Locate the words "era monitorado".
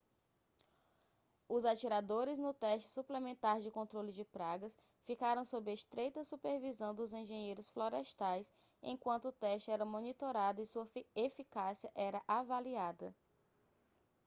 9.69-10.59